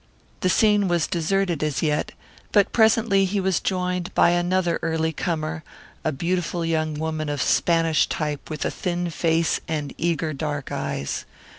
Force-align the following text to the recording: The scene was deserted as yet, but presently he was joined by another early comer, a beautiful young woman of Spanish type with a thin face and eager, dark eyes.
The 0.39 0.49
scene 0.49 0.87
was 0.87 1.05
deserted 1.05 1.61
as 1.63 1.83
yet, 1.83 2.11
but 2.51 2.73
presently 2.73 3.25
he 3.25 3.39
was 3.39 3.59
joined 3.59 4.11
by 4.15 4.31
another 4.31 4.79
early 4.81 5.13
comer, 5.13 5.63
a 6.03 6.11
beautiful 6.11 6.65
young 6.65 6.95
woman 6.95 7.29
of 7.29 7.39
Spanish 7.39 8.07
type 8.07 8.49
with 8.49 8.65
a 8.65 8.71
thin 8.71 9.11
face 9.11 9.59
and 9.67 9.93
eager, 9.99 10.33
dark 10.33 10.71
eyes. 10.71 11.25